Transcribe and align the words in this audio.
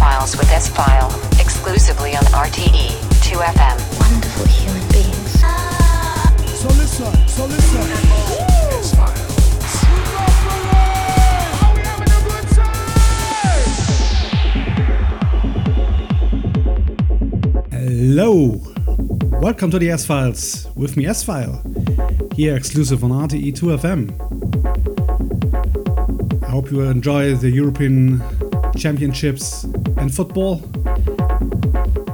S-Files 0.00 0.32
with 0.38 0.50
S-File, 0.50 1.10
exclusively 1.38 2.16
on 2.16 2.22
RTE 2.32 2.88
2FM. 3.20 3.78
Wonderful 4.00 4.46
human 4.46 4.88
beings. 4.88 5.40
So 6.58 6.68
listen, 6.68 7.28
so 7.28 7.44
listen. 7.44 7.82
Hello, 17.70 18.58
welcome 19.38 19.70
to 19.70 19.78
the 19.78 19.90
S 19.90 20.06
Files 20.06 20.66
with 20.76 20.96
me, 20.96 21.04
S 21.04 21.22
File, 21.22 21.62
here 22.34 22.56
exclusive 22.56 23.04
on 23.04 23.10
RTE 23.10 23.52
2FM. 23.52 24.14
I 26.42 26.46
hope 26.50 26.70
you 26.70 26.80
enjoy 26.80 27.34
the 27.34 27.50
European 27.50 28.22
Championships 28.78 29.66
in 30.00 30.08
football 30.08 30.62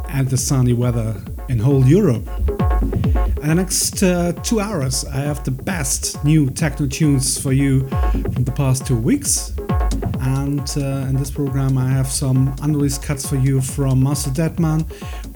and 0.08 0.28
the 0.28 0.36
sunny 0.36 0.72
weather 0.72 1.14
in 1.48 1.58
whole 1.58 1.84
Europe. 1.84 2.26
In 3.42 3.48
the 3.48 3.54
next 3.54 4.02
uh, 4.02 4.32
two 4.42 4.60
hours, 4.60 5.04
I 5.04 5.18
have 5.18 5.44
the 5.44 5.52
best 5.52 6.24
new 6.24 6.50
techno 6.50 6.86
tunes 6.86 7.40
for 7.40 7.52
you 7.52 7.86
from 7.88 8.44
the 8.44 8.52
past 8.52 8.86
two 8.86 8.96
weeks. 8.96 9.52
And 10.20 10.68
uh, 10.76 11.08
in 11.08 11.14
this 11.16 11.30
program, 11.30 11.78
I 11.78 11.88
have 11.88 12.08
some 12.08 12.54
unreleased 12.60 13.02
cuts 13.02 13.28
for 13.28 13.36
you 13.36 13.60
from 13.60 14.02
Master 14.02 14.30
Deadman. 14.30 14.84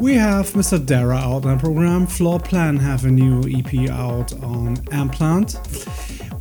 We 0.00 0.14
have 0.14 0.50
Mr. 0.54 0.84
Dara 0.84 1.16
out 1.16 1.46
on 1.46 1.56
the 1.56 1.56
program. 1.58 2.06
Floorplan 2.06 2.80
have 2.80 3.04
a 3.04 3.10
new 3.10 3.42
EP 3.48 3.88
out 3.90 4.32
on 4.42 4.78
M-Plant. 4.90 5.58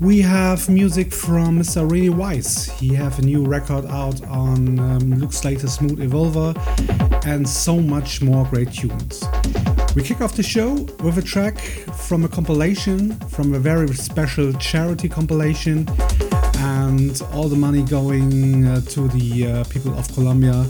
We 0.01 0.21
have 0.21 0.69
music 0.69 1.11
from 1.11 1.59
Mr. 1.59 1.89
Rene 1.89 2.09
Wise. 2.11 2.67
He 2.79 2.93
have 2.93 3.19
a 3.19 3.21
new 3.21 3.45
record 3.45 3.85
out 3.87 4.23
on 4.27 4.79
um, 4.79 5.15
Luke 5.15 5.33
Slater's 5.33 5.81
Mote-Evolver 5.81 6.55
and 7.25 7.47
so 7.47 7.81
much 7.81 8.21
more 8.21 8.45
great 8.45 8.71
tunes. 8.71 9.25
We 9.97 10.03
kick 10.03 10.21
off 10.21 10.37
the 10.37 10.43
show 10.43 10.75
with 11.03 11.17
a 11.17 11.21
track 11.21 11.57
from 11.59 12.23
a 12.23 12.29
compilation, 12.29 13.11
from 13.27 13.53
a 13.53 13.59
very 13.59 13.89
special 13.89 14.53
charity 14.53 15.09
compilation, 15.09 15.85
and 16.59 17.21
all 17.33 17.49
the 17.49 17.57
money 17.57 17.83
going 17.83 18.67
uh, 18.67 18.79
to 18.81 19.09
the 19.09 19.47
uh, 19.47 19.63
people 19.65 19.93
of 19.99 20.07
Colombia. 20.13 20.65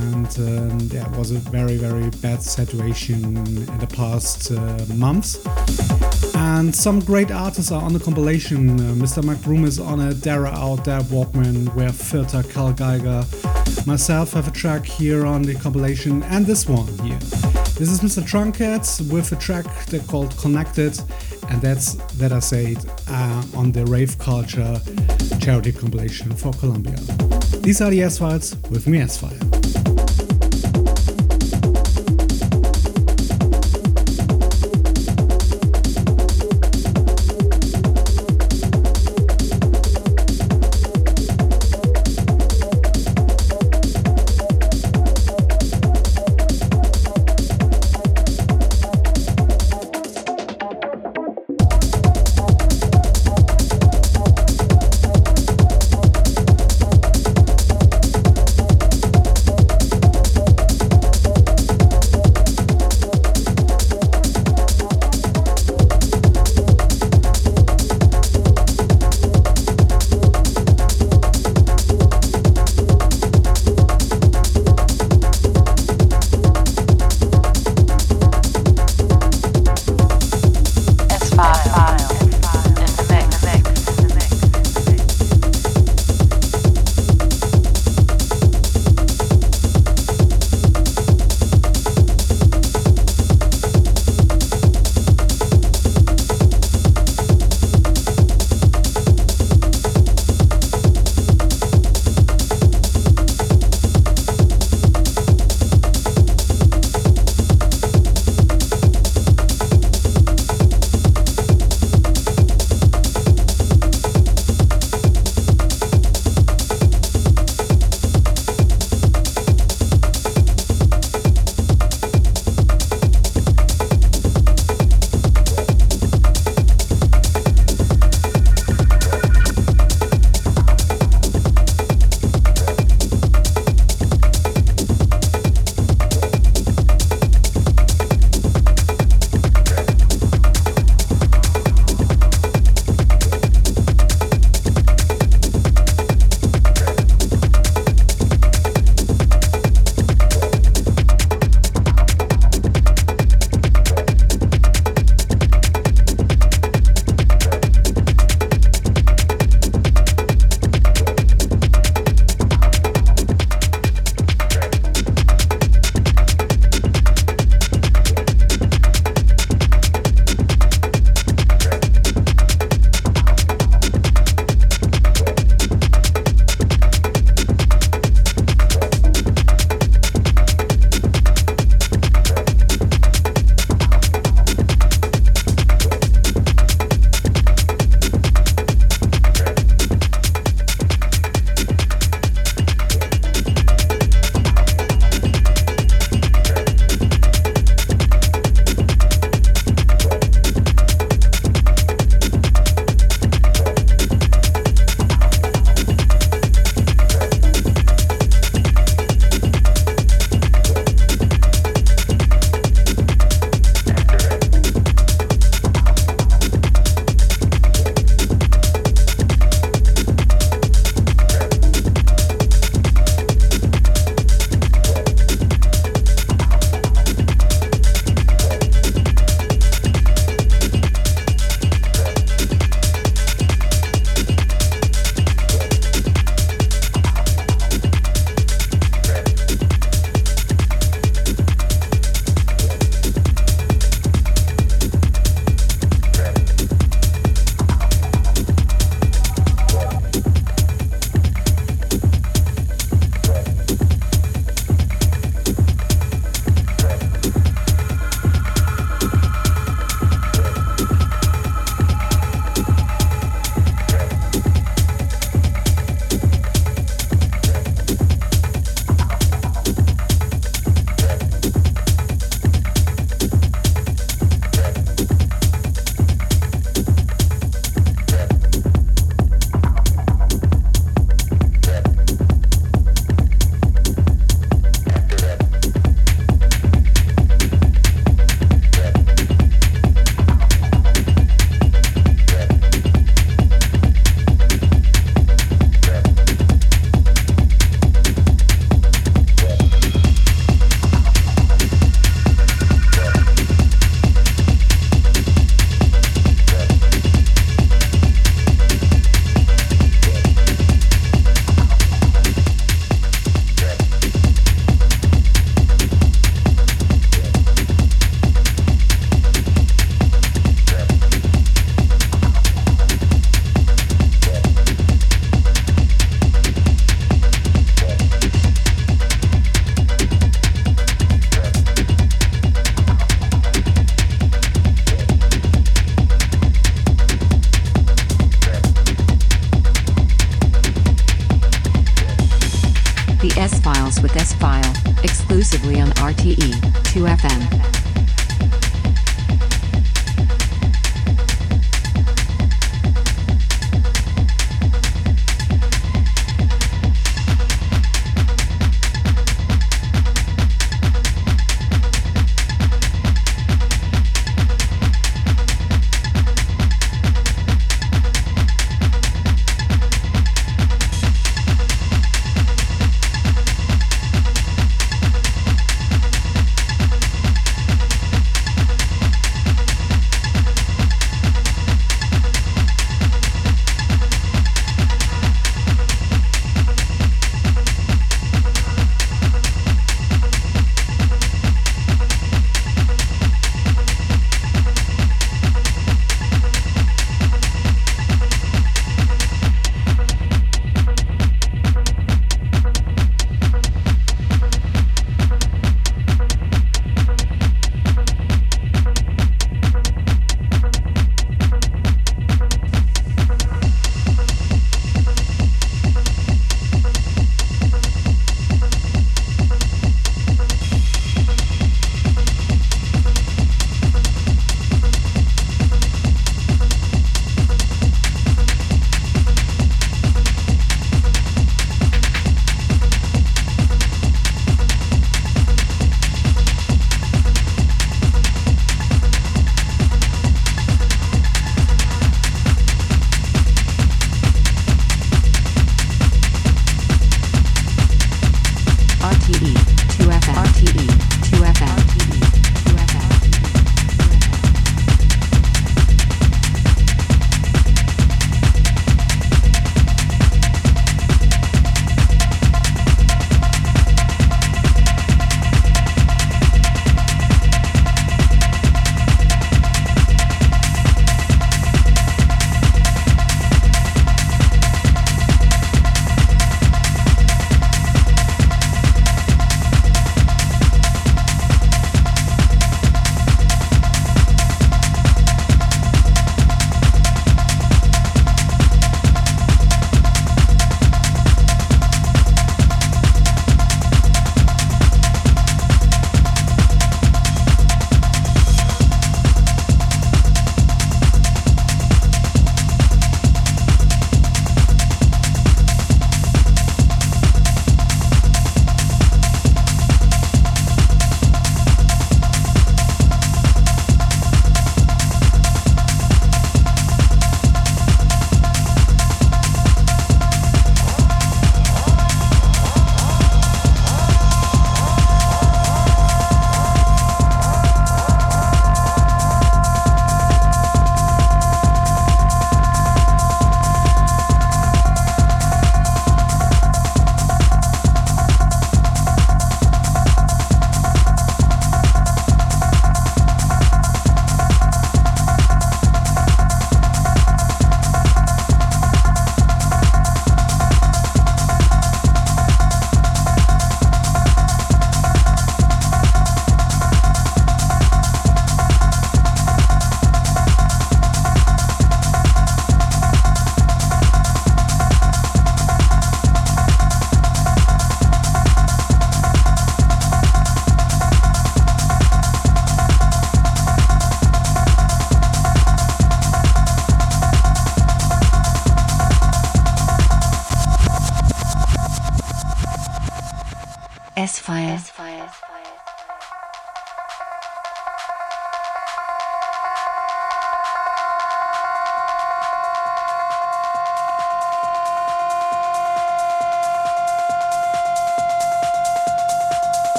And 0.00 0.38
um, 0.38 0.78
yeah, 0.90 1.06
it 1.06 1.18
was 1.18 1.32
a 1.32 1.38
very, 1.50 1.76
very 1.76 2.08
bad 2.22 2.42
situation 2.42 3.36
in 3.36 3.78
the 3.78 3.86
past 3.86 4.52
uh, 4.52 4.86
months. 4.94 5.36
And 6.58 6.74
some 6.74 6.98
great 6.98 7.30
artists 7.30 7.70
are 7.70 7.80
on 7.80 7.92
the 7.92 8.00
compilation. 8.00 8.80
Uh, 8.80 8.94
Mr. 8.94 9.22
Broom 9.44 9.64
is 9.64 9.78
on 9.78 10.00
it, 10.00 10.22
Dara 10.22 10.50
out 10.50 10.84
there, 10.84 10.98
Walkman, 11.02 11.72
Where 11.76 11.92
Filter, 11.92 12.42
Carl 12.42 12.72
Geiger. 12.72 13.24
Myself 13.86 14.32
have 14.32 14.48
a 14.48 14.50
track 14.50 14.84
here 14.84 15.24
on 15.24 15.42
the 15.42 15.54
compilation, 15.54 16.24
and 16.24 16.44
this 16.44 16.68
one 16.68 16.88
here. 17.04 17.16
This 17.78 17.88
is 17.88 18.00
Mr. 18.00 18.24
Truncate 18.24 19.08
with 19.12 19.30
a 19.30 19.36
track 19.36 19.66
they 19.86 20.00
called 20.00 20.36
Connected, 20.36 21.00
and 21.48 21.62
that's 21.62 21.94
that 22.18 22.32
I 22.32 22.40
said 22.40 22.78
uh, 23.08 23.44
on 23.54 23.70
the 23.70 23.86
Rave 23.86 24.18
Culture 24.18 24.80
charity 25.38 25.70
compilation 25.70 26.34
for 26.34 26.52
Colombia. 26.54 26.96
These 27.60 27.80
are 27.80 27.90
the 27.90 28.02
S 28.02 28.18
Files 28.18 28.56
with 28.68 28.88
me, 28.88 28.98
S 28.98 29.16
File. 29.16 29.47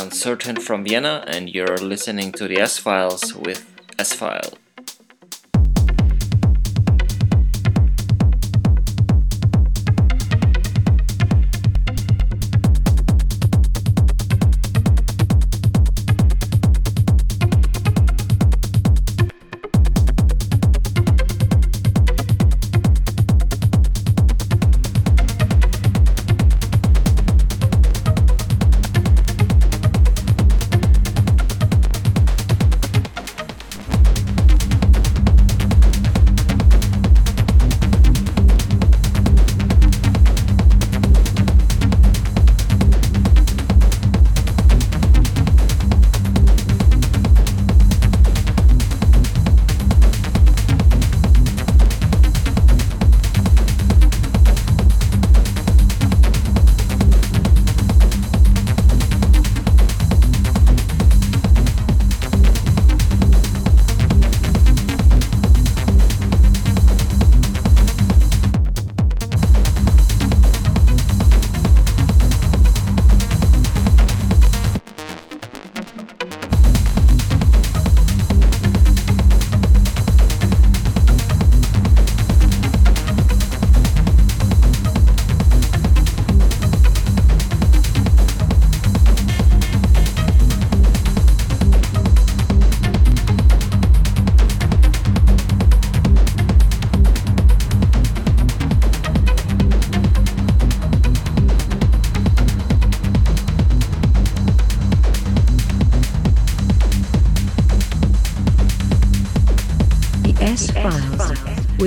Uncertain 0.00 0.56
from 0.56 0.84
Vienna, 0.84 1.24
and 1.26 1.48
you're 1.48 1.78
listening 1.78 2.32
to 2.32 2.48
the 2.48 2.58
S 2.58 2.78
Files 2.78 3.34
with 3.34 3.64
S 3.98 4.12
File. 4.12 4.58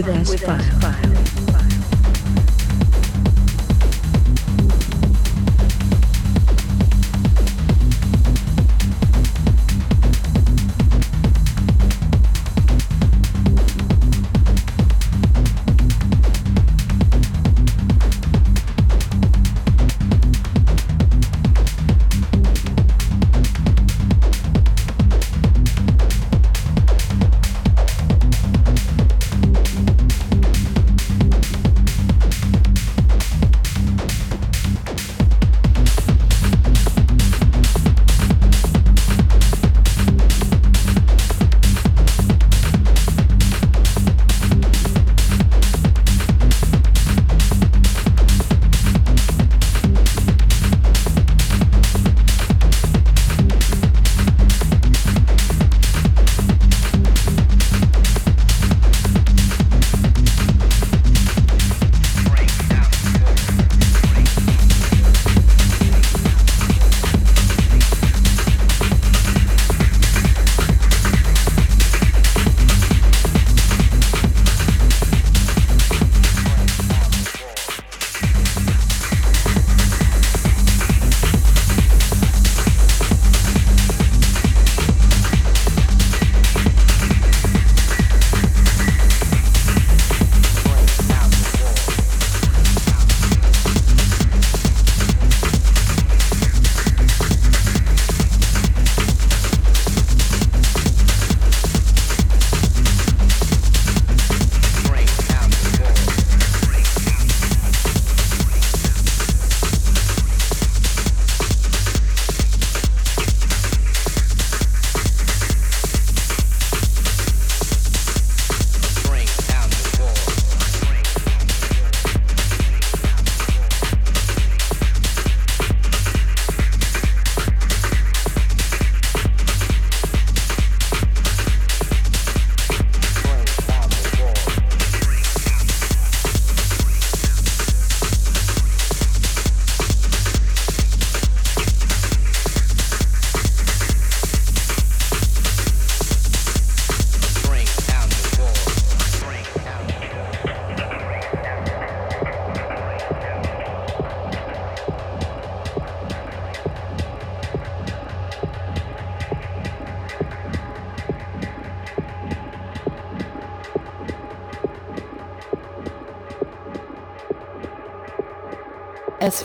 With 0.07 0.43
S-Files. 0.43 0.66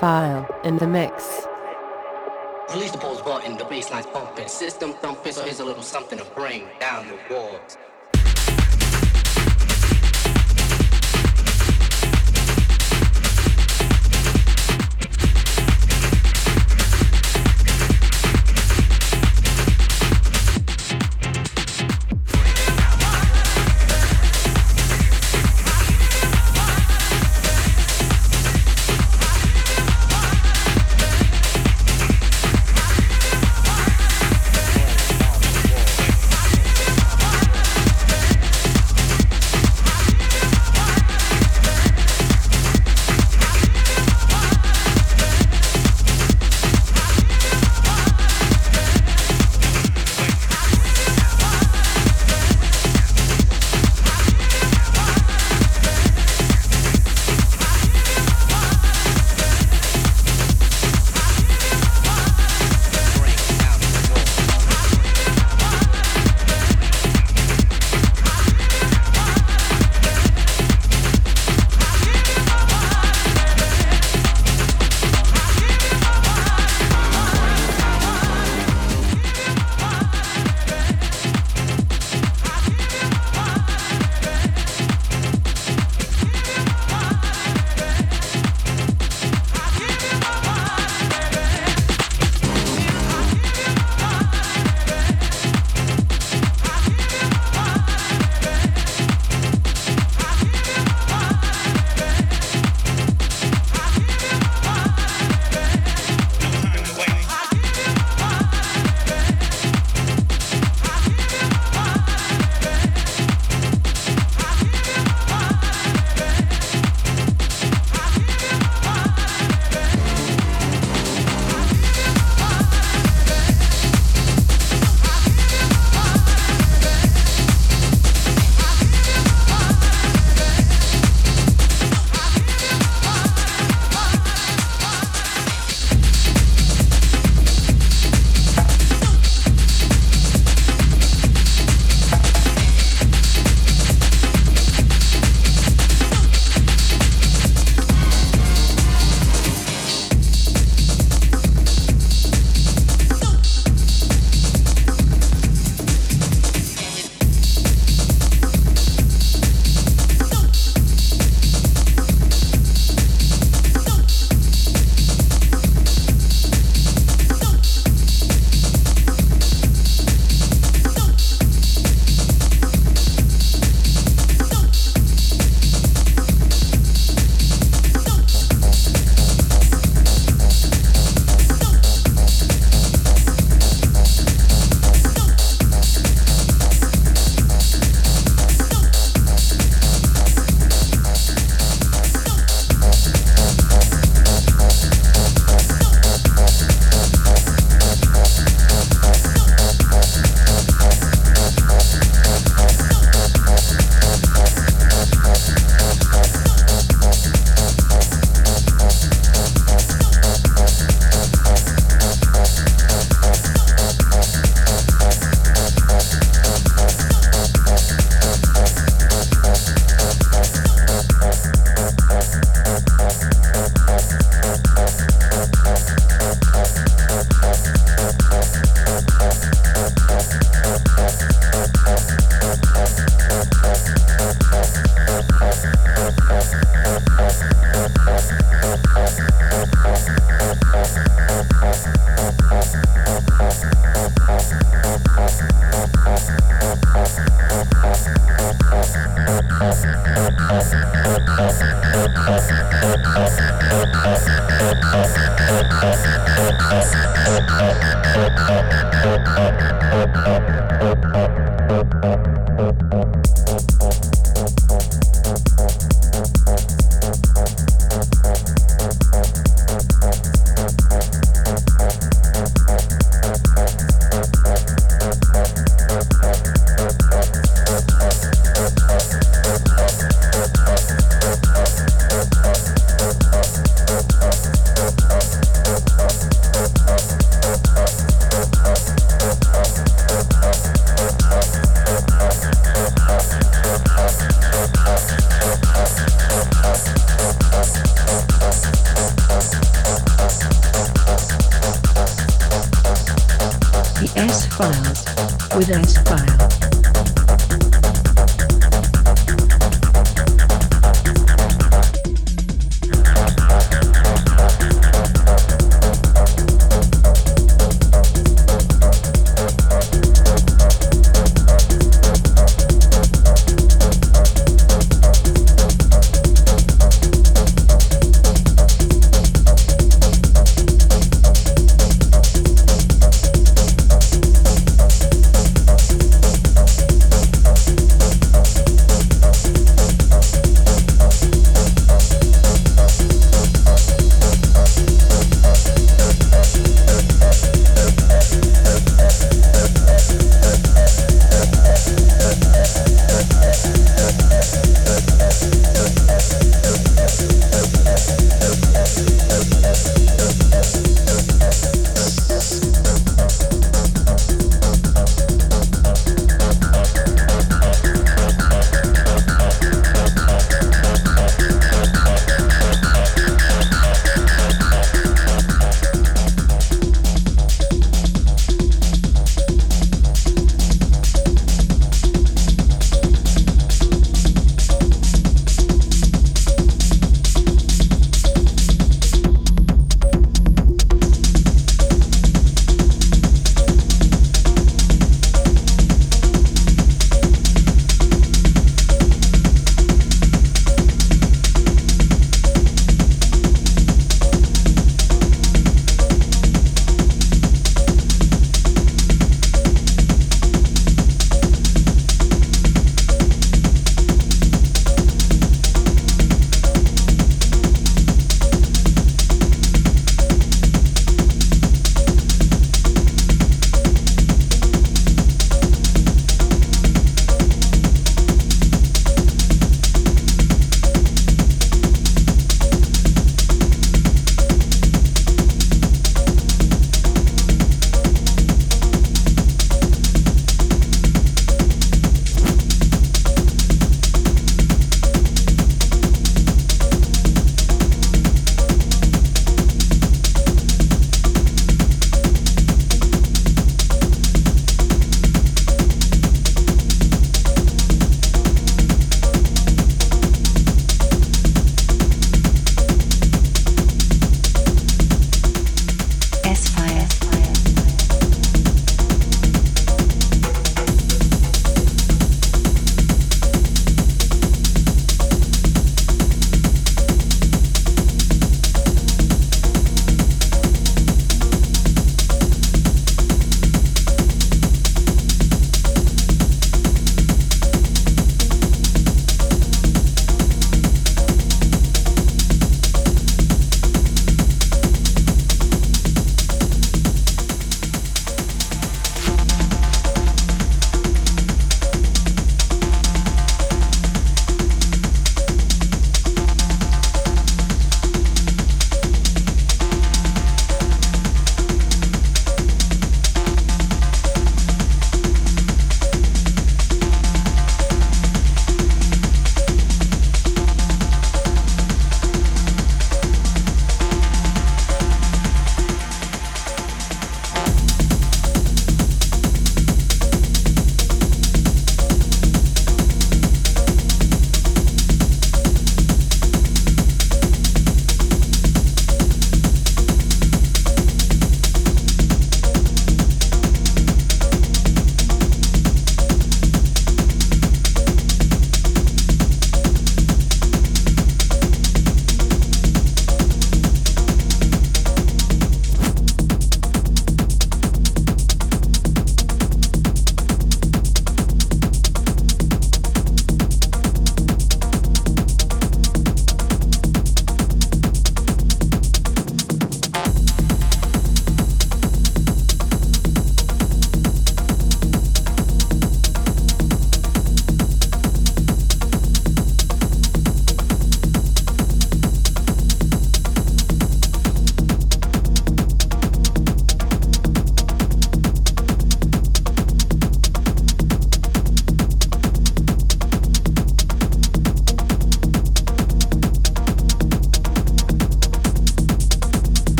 S-File 0.00 0.48
in 0.64 0.78
the 0.78 0.86
mix. 0.86 1.46
Release 2.72 2.90
the 2.90 2.96
pumping, 4.06 4.48
system 4.48 4.94
thumping, 4.94 5.32
so 5.32 5.44
here's 5.44 5.60
a 5.60 5.64
little 5.64 5.82
something 5.82 6.18
to 6.18 6.24
bring 6.34 6.66
down 6.80 7.06
the 7.06 7.18
walls. 7.28 7.76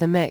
The 0.00 0.08
mix. 0.08 0.29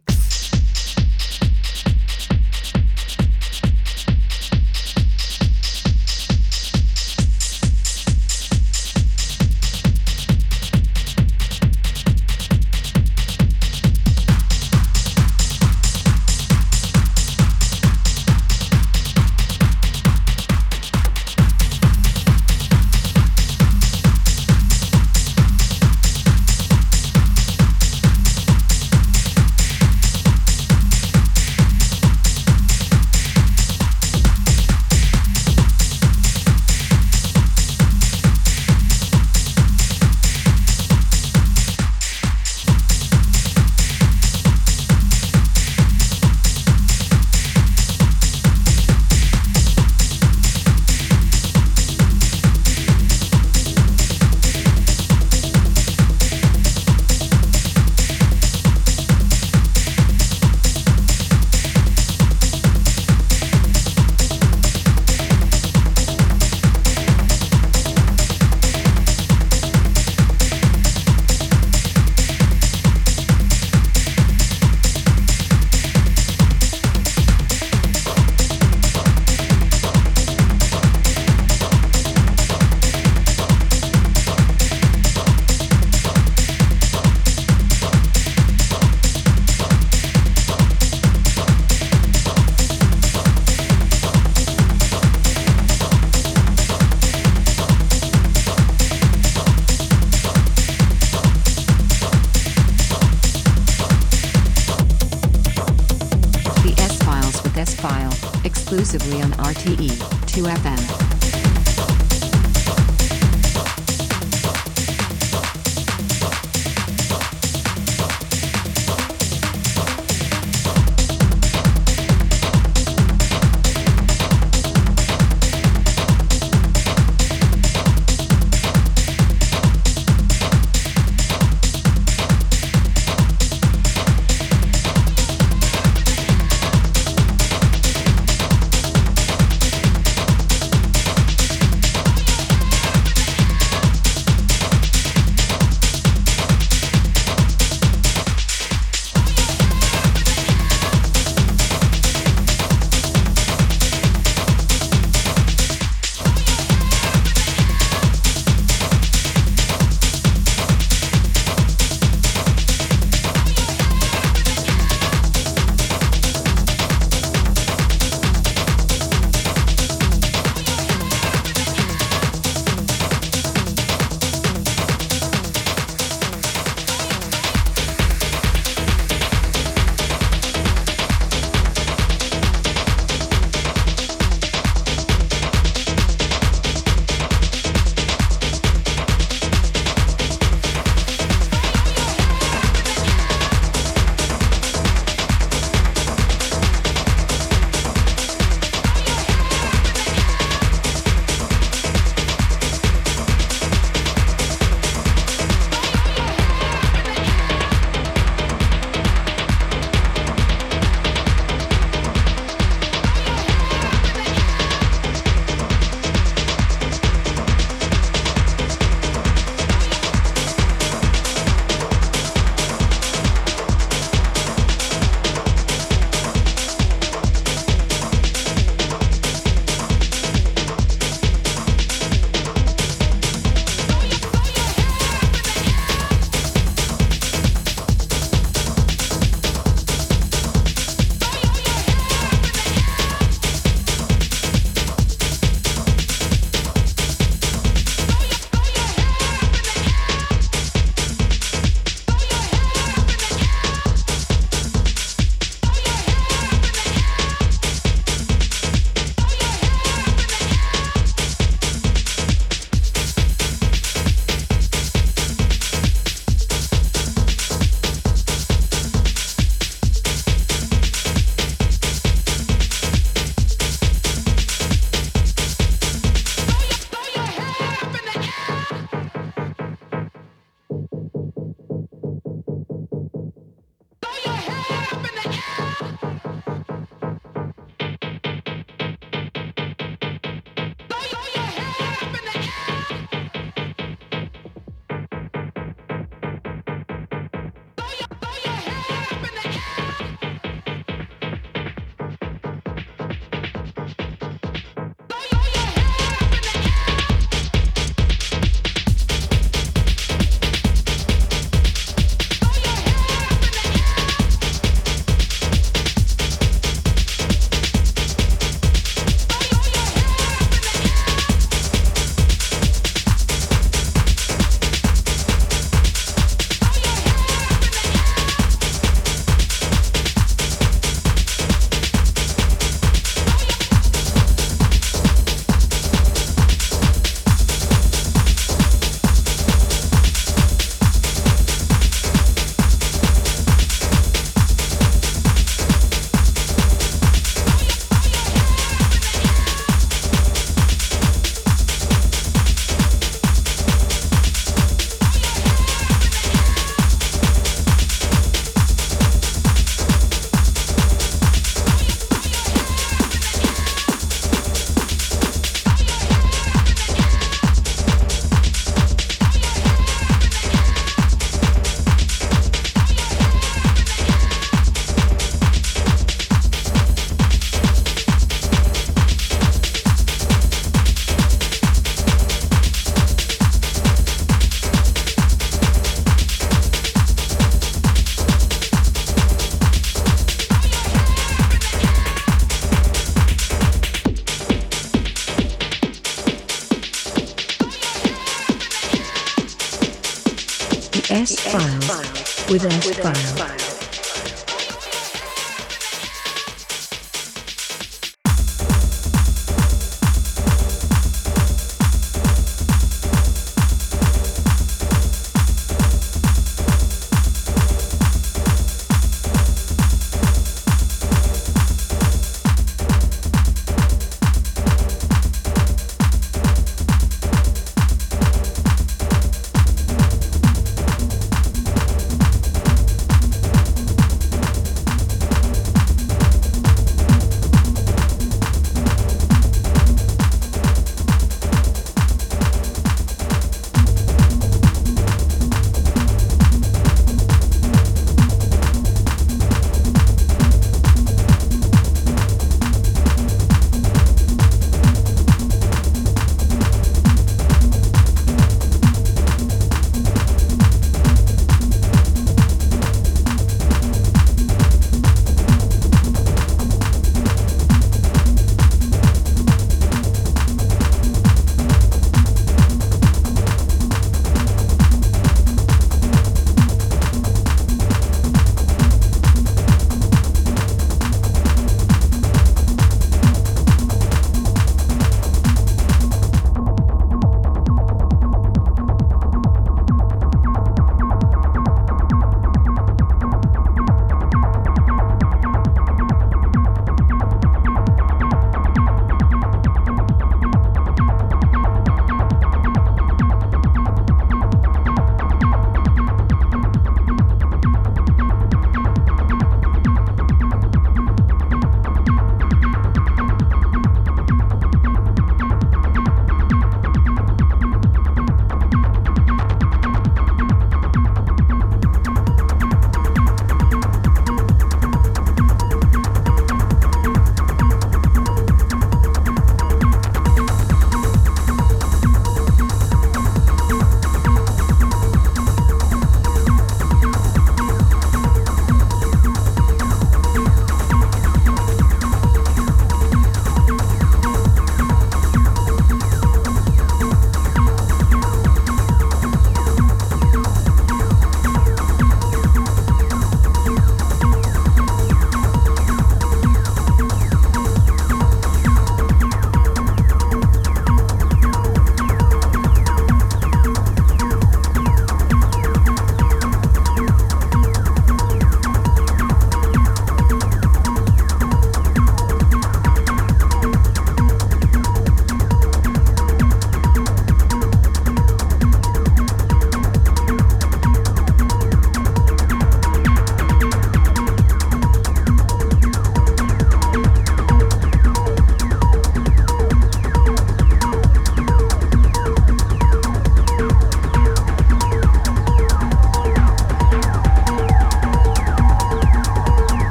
Exclusively 108.43 109.21
on 109.21 109.32
RTE 109.32 109.89
2FM. 110.27 111.18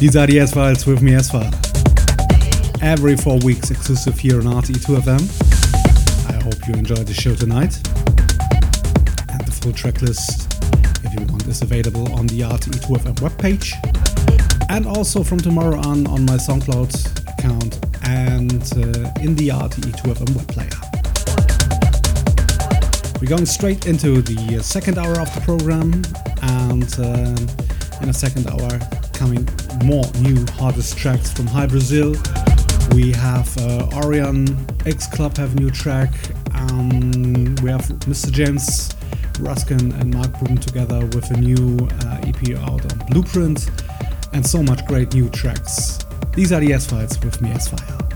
These 0.00 0.16
are 0.16 0.26
the 0.26 0.40
S 0.40 0.54
Files 0.54 0.86
with 0.86 1.02
me, 1.02 1.14
S 1.14 1.30
File. 1.30 1.52
Every 2.80 3.16
four 3.18 3.38
weeks 3.40 3.70
exclusive 3.70 4.18
here 4.18 4.36
on 4.36 4.44
RTE2FM. 4.44 5.20
I 6.26 6.42
hope 6.42 6.66
you 6.66 6.72
enjoyed 6.72 7.06
the 7.06 7.12
show 7.12 7.34
tonight. 7.34 7.76
And 9.28 9.40
the 9.44 9.52
full 9.60 9.74
track 9.74 10.00
list, 10.00 10.54
if 11.04 11.12
you 11.12 11.26
want, 11.26 11.46
is 11.46 11.60
available 11.60 12.10
on 12.14 12.26
the 12.28 12.40
RTE2FM 12.40 13.16
webpage. 13.16 13.74
And 14.70 14.86
also 14.86 15.22
from 15.22 15.36
tomorrow 15.36 15.78
on 15.80 16.06
on 16.06 16.24
my 16.24 16.38
SoundCloud 16.38 16.92
account 17.38 17.84
and 18.08 18.62
uh, 18.72 19.20
in 19.20 19.36
the 19.36 19.48
RTE2FM 19.48 20.34
web 20.34 20.48
player. 20.48 20.80
We're 23.20 23.28
going 23.28 23.44
straight 23.44 23.84
into 23.86 24.22
the 24.22 24.56
uh, 24.56 24.62
second 24.62 24.96
hour 24.96 25.20
of 25.20 25.28
the 25.34 25.42
program, 25.42 26.02
and 26.40 26.88
uh, 26.98 28.02
in 28.02 28.08
a 28.08 28.14
second 28.14 28.46
hour, 28.46 28.80
coming 29.12 29.46
more 29.84 30.04
new 30.20 30.44
hardest 30.52 30.96
tracks 30.96 31.32
from 31.32 31.46
High 31.46 31.66
Brazil. 31.66 32.14
We 32.92 33.12
have 33.12 33.56
uh, 33.58 33.88
Orion 33.94 34.66
X 34.86 35.06
Club 35.06 35.36
have 35.36 35.54
new 35.58 35.70
track. 35.70 36.12
Um, 36.54 37.54
we 37.62 37.70
have 37.70 37.86
Mr. 38.06 38.30
James 38.30 38.90
Ruskin 39.40 39.92
and 39.92 40.12
Mark 40.14 40.38
Broom 40.38 40.58
together 40.58 41.00
with 41.06 41.30
a 41.30 41.36
new 41.36 41.78
uh, 42.04 42.20
EP 42.24 42.56
out 42.58 42.92
on 42.92 43.06
Blueprint, 43.08 43.70
and 44.32 44.46
so 44.46 44.62
much 44.62 44.84
great 44.86 45.14
new 45.14 45.28
tracks. 45.30 45.98
These 46.34 46.52
are 46.52 46.60
the 46.60 46.72
S 46.72 46.86
Files 46.86 47.18
with 47.20 47.40
me, 47.40 47.50
S 47.50 47.68
File. 47.68 48.09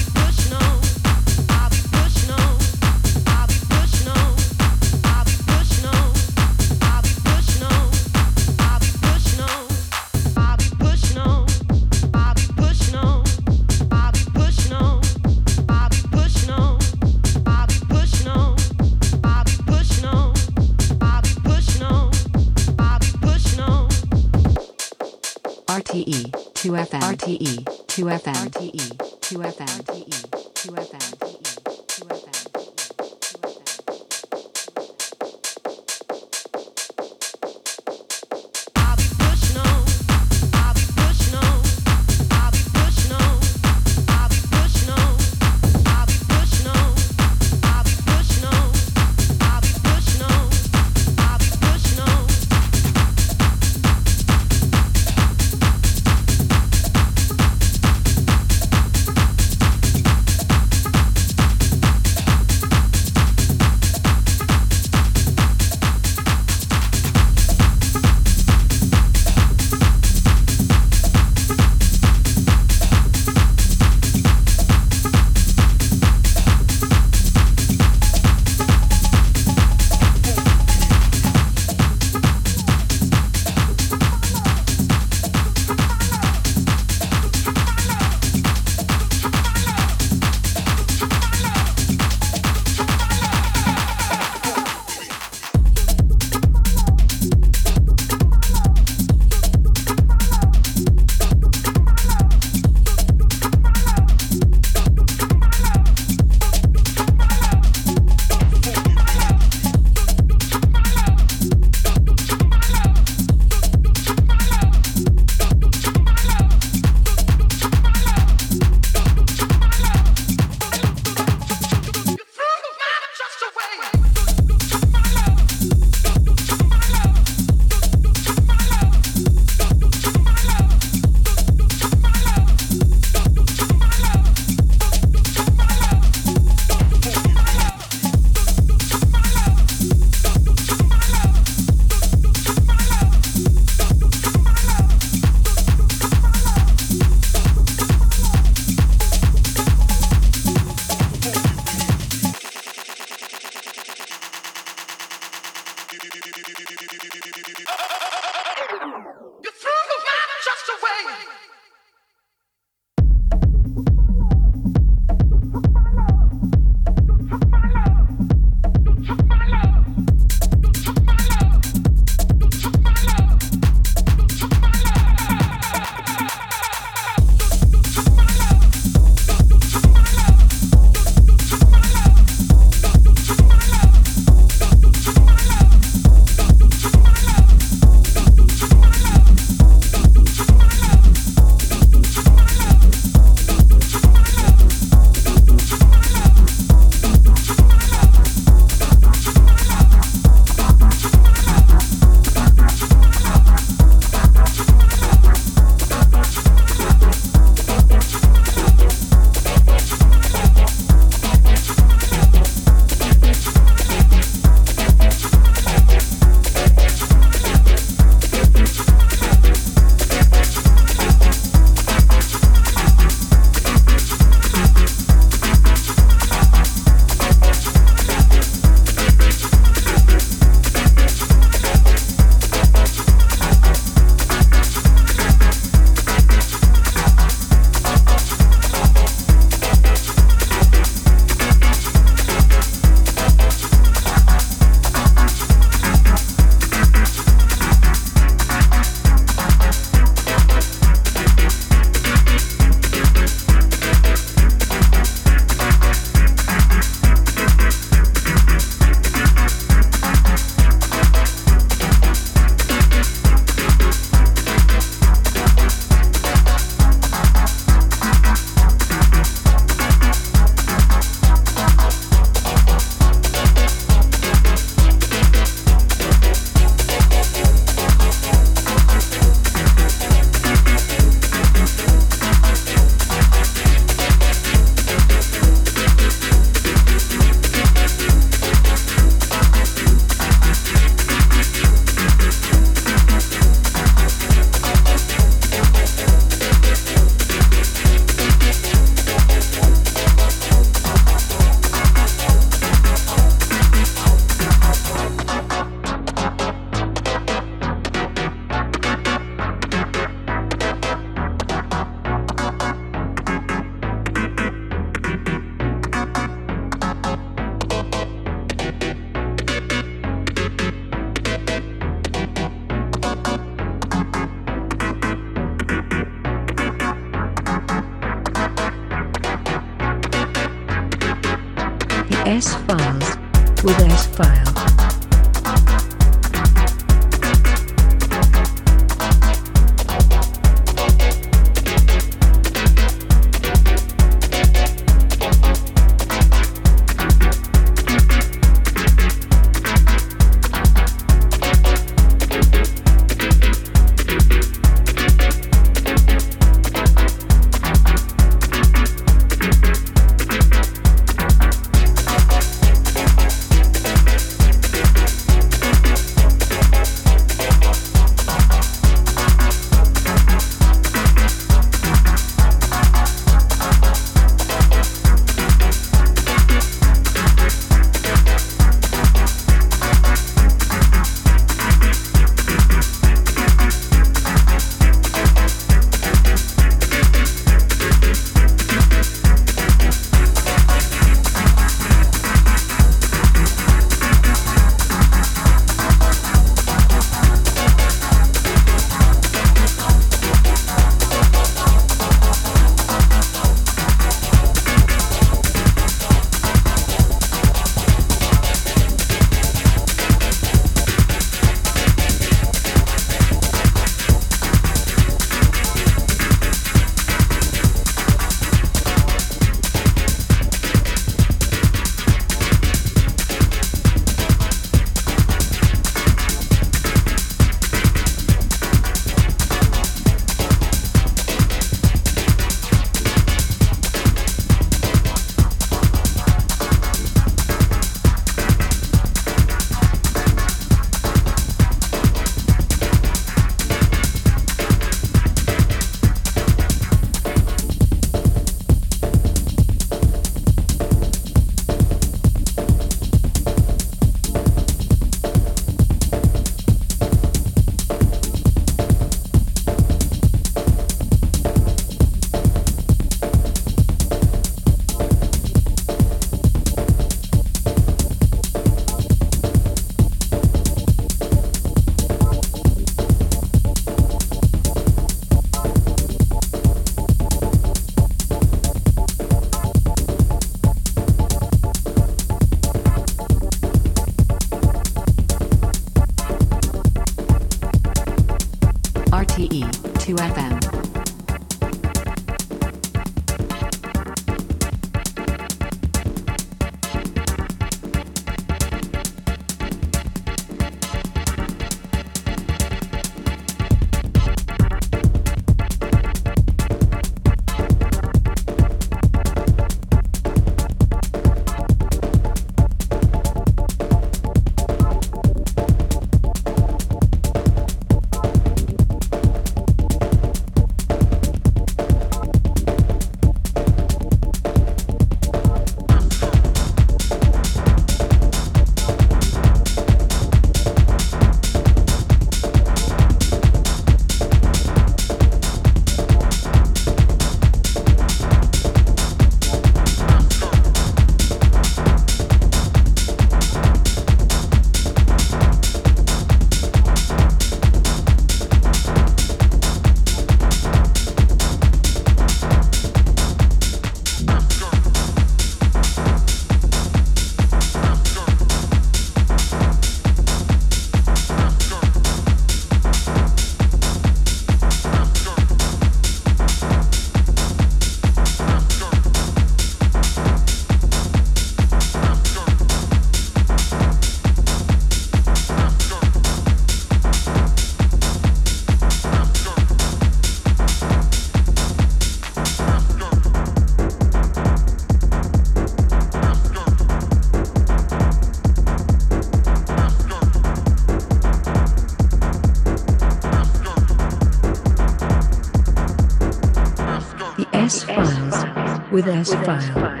With 599.03 599.47
S 599.47 600.00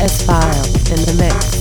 S-File 0.00 0.66
in 0.88 1.04
the 1.04 1.14
mix. 1.18 1.59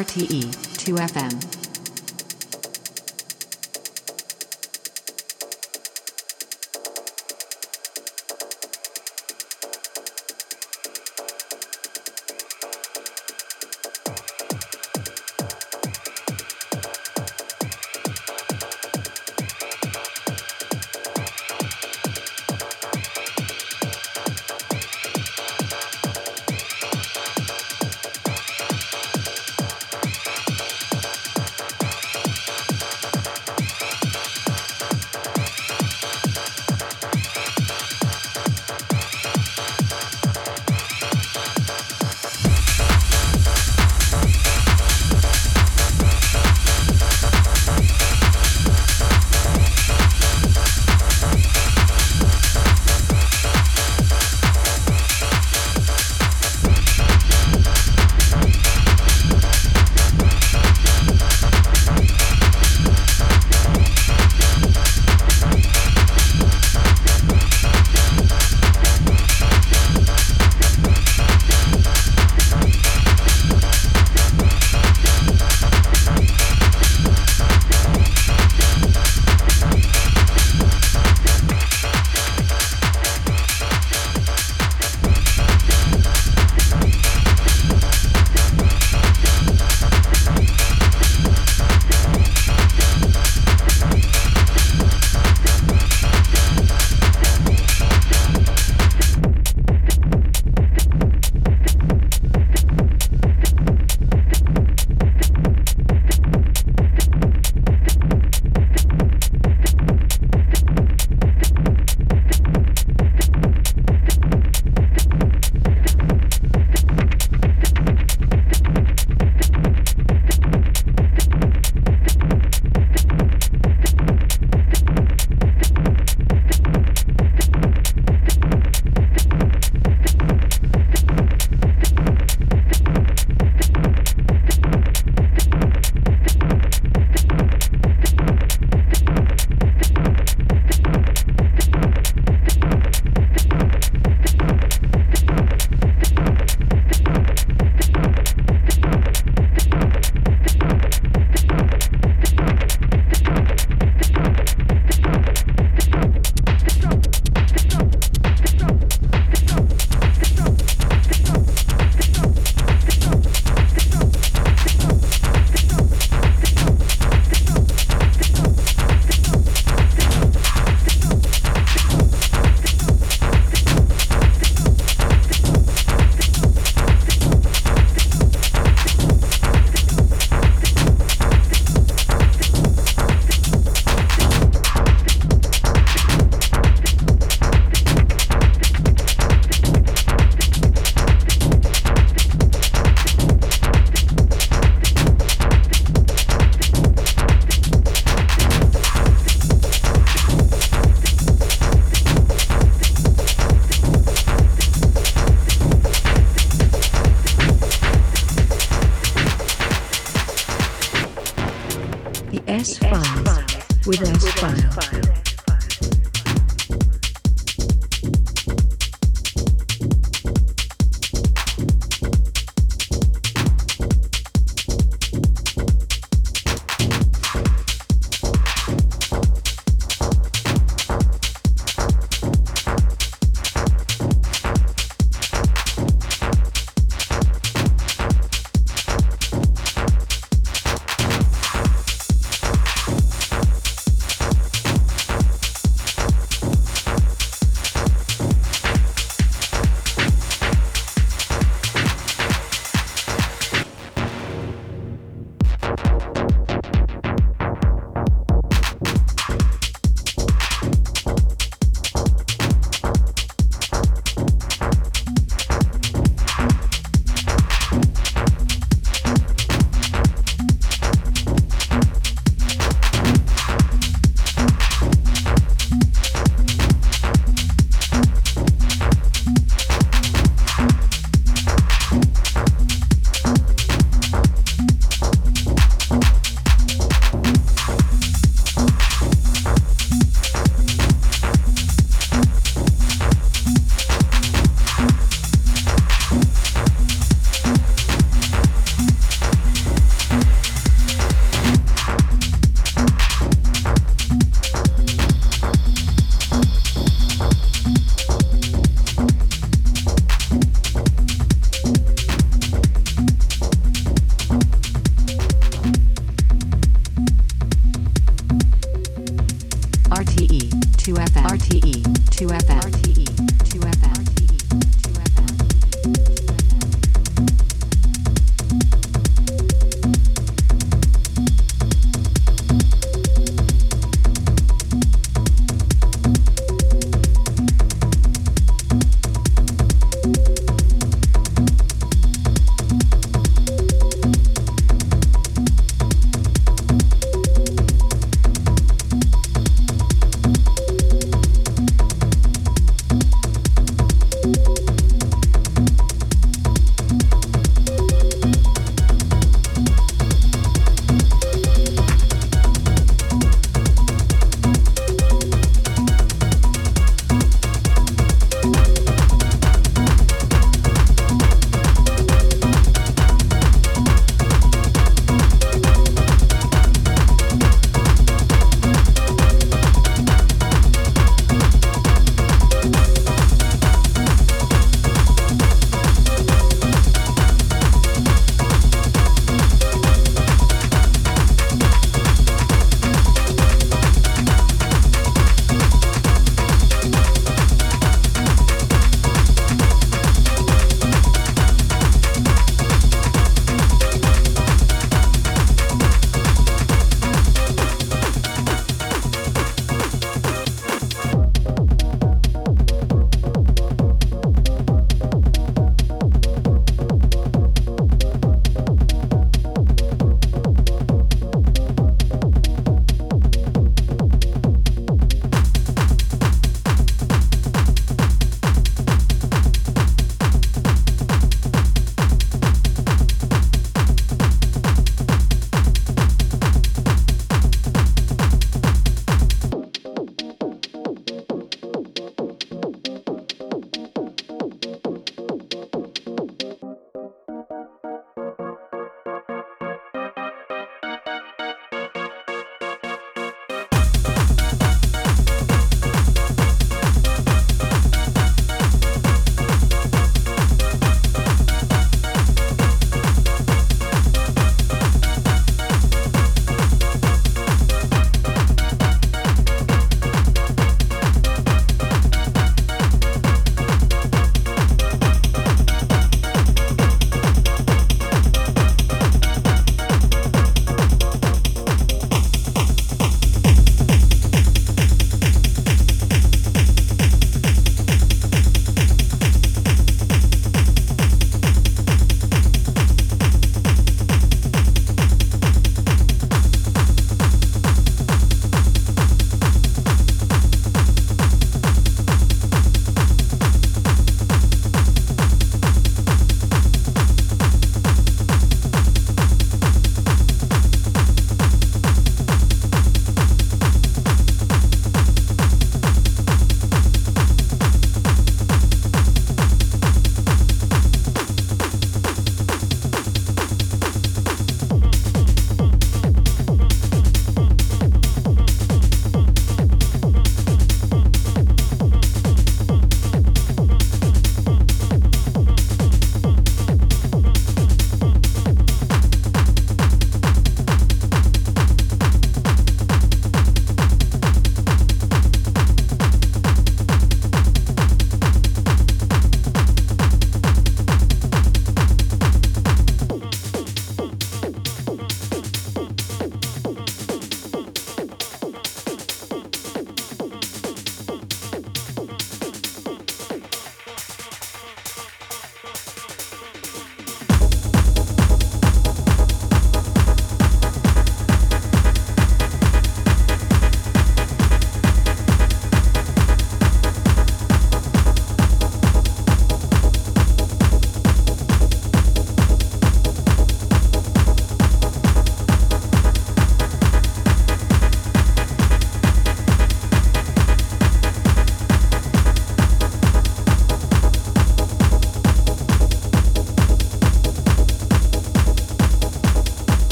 RTE 0.00 0.48
2FM. 0.80 1.49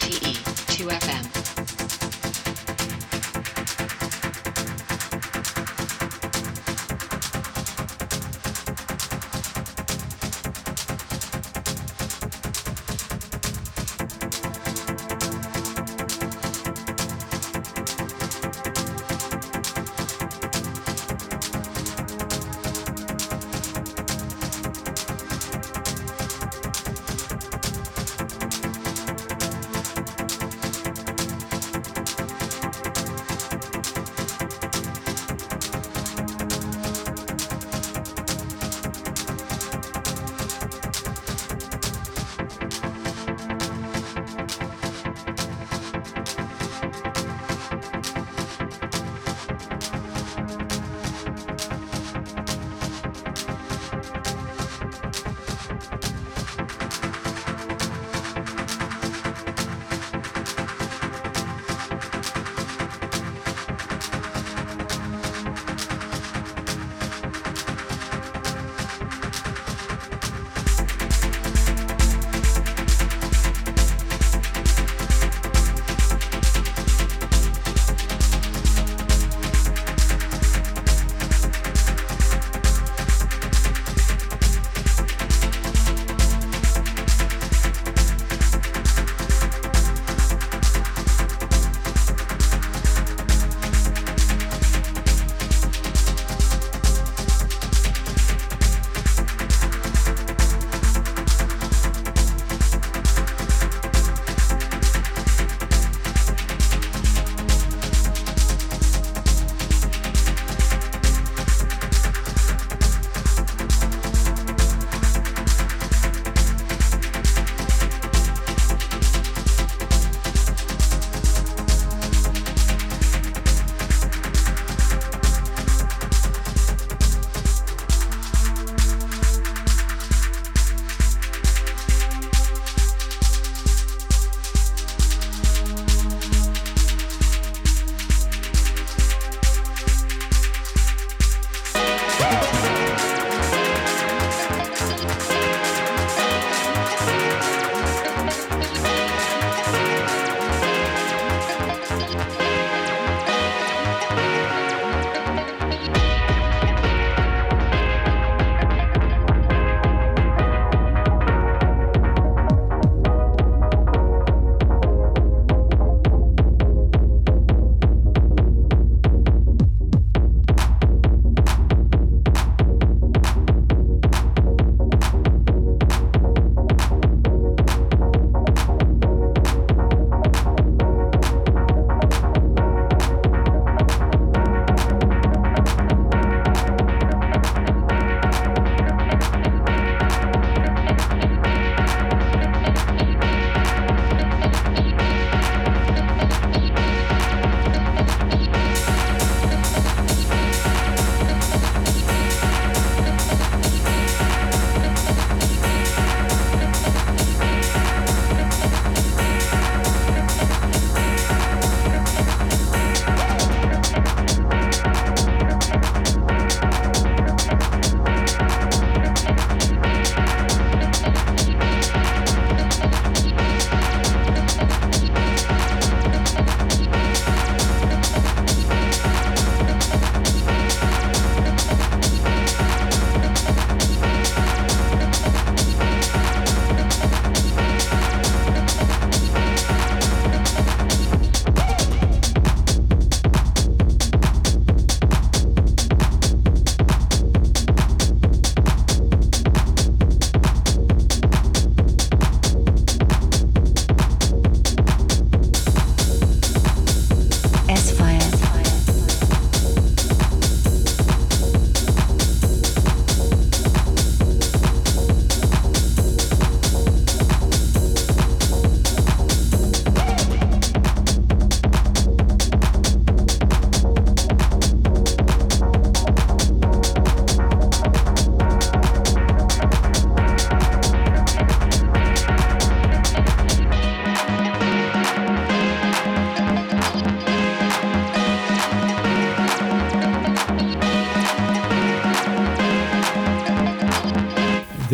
RTE. 0.00 0.27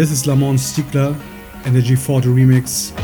This 0.05 0.20
is 0.20 0.26
Lamont 0.26 0.59
Stiegler 0.59 1.18
and 1.64 1.74
the 1.74 1.81
G40 1.81 2.24
remix 2.24 2.94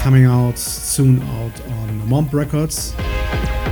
coming 0.00 0.24
out 0.24 0.58
soon 0.58 1.22
out 1.22 1.60
on 1.78 2.00
Momp 2.08 2.32
Records. 2.32 2.92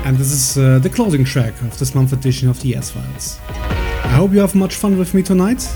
And 0.07 0.17
this 0.17 0.31
is 0.31 0.57
uh, 0.57 0.79
the 0.79 0.89
closing 0.89 1.25
track 1.25 1.61
of 1.63 1.77
this 1.81 1.93
month's 1.97 2.13
edition 2.13 2.49
of 2.49 2.63
the 2.63 2.77
S 2.77 2.93
Files. 2.93 3.41
I 3.49 4.15
hope 4.15 4.31
you 4.31 4.39
have 4.39 4.55
much 4.55 4.77
fun 4.77 4.97
with 4.97 5.13
me 5.13 5.25
tonight. 5.25 5.69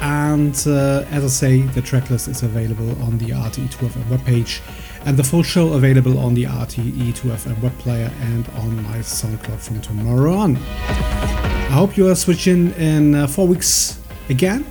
And 0.00 0.54
uh, 0.66 1.04
as 1.10 1.22
I 1.22 1.26
say, 1.26 1.60
the 1.60 1.82
tracklist 1.82 2.28
is 2.28 2.42
available 2.42 2.90
on 3.02 3.18
the 3.18 3.26
RTE2FM 3.26 4.04
webpage, 4.04 4.62
and 5.04 5.18
the 5.18 5.24
full 5.24 5.42
show 5.42 5.74
available 5.74 6.16
on 6.16 6.32
the 6.32 6.44
RTE2FM 6.44 7.60
web 7.60 7.78
player 7.78 8.10
and 8.20 8.48
on 8.56 8.82
my 8.84 9.00
SoundCloud 9.00 9.58
from 9.58 9.82
tomorrow 9.82 10.32
on. 10.32 10.56
I 10.56 11.74
hope 11.74 11.98
you 11.98 12.08
are 12.08 12.14
switching 12.14 12.72
in 12.76 13.16
uh, 13.16 13.26
four 13.26 13.46
weeks 13.46 14.00
again. 14.30 14.64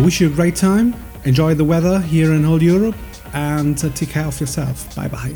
I 0.00 0.02
wish 0.02 0.18
you 0.18 0.28
a 0.28 0.34
great 0.34 0.56
time. 0.56 0.96
Enjoy 1.26 1.52
the 1.52 1.62
weather 1.62 2.00
here 2.00 2.32
in 2.32 2.42
whole 2.42 2.62
Europe, 2.62 2.94
and 3.34 3.76
uh, 3.84 3.90
take 3.90 4.08
care 4.08 4.24
of 4.24 4.40
yourself. 4.40 4.96
Bye 4.96 5.08
bye. 5.08 5.34